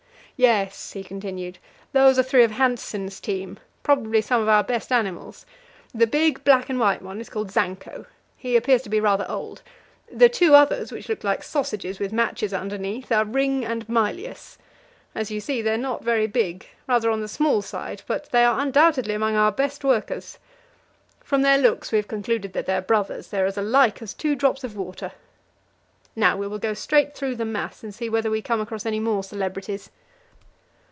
"Yes," 0.37 0.93
he 0.93 1.03
continued, 1.03 1.59
"those 1.93 2.17
are 2.17 2.23
three 2.23 2.43
of 2.43 2.49
Hanssen's 2.53 3.19
team; 3.19 3.59
probably 3.83 4.21
some 4.21 4.41
of 4.41 4.49
our 4.49 4.63
best 4.63 4.91
animals. 4.91 5.45
The 5.93 6.07
big 6.07 6.43
black 6.43 6.67
and 6.67 6.79
white 6.79 7.03
one 7.03 7.21
is 7.21 7.29
called 7.29 7.51
Zanko 7.51 8.07
he 8.35 8.55
appears 8.55 8.81
to 8.81 8.89
be 8.89 8.99
rather 8.99 9.29
old; 9.29 9.61
the 10.11 10.29
two 10.29 10.55
others, 10.55 10.91
which 10.91 11.07
look 11.09 11.23
like 11.23 11.43
sausages 11.43 11.99
with 11.99 12.11
matches 12.11 12.55
underneath, 12.55 13.11
are 13.11 13.23
Ring 13.23 13.63
and 13.63 13.87
Mylius. 13.87 14.57
As 15.13 15.29
you 15.29 15.39
see, 15.39 15.61
they 15.61 15.75
are 15.75 15.77
not 15.77 16.03
very 16.03 16.25
big, 16.25 16.65
rather 16.87 17.11
on 17.11 17.21
the 17.21 17.27
small 17.27 17.61
side, 17.61 18.01
but 18.07 18.31
they 18.31 18.43
are 18.43 18.59
undoubtedly 18.61 19.13
among 19.13 19.35
our 19.35 19.51
best 19.51 19.83
workers. 19.83 20.39
From 21.23 21.43
their 21.43 21.59
looks 21.59 21.91
we 21.91 21.99
have 21.99 22.07
concluded 22.07 22.53
that 22.53 22.65
they 22.65 22.73
are 22.73 22.81
brothers 22.81 23.27
they 23.27 23.39
are 23.41 23.45
as 23.45 23.57
like 23.57 24.01
as 24.01 24.15
two 24.15 24.33
drops 24.35 24.63
of 24.63 24.75
water. 24.75 25.11
Now 26.15 26.35
we 26.35 26.47
will 26.47 26.57
go 26.57 26.73
straight 26.73 27.13
through 27.13 27.35
the 27.35 27.45
mass 27.45 27.83
and 27.83 27.93
see 27.93 28.09
whether 28.09 28.31
we 28.31 28.41
come 28.41 28.59
across 28.59 28.87
any 28.87 28.99
more 28.99 29.23
celebrities. 29.23 29.91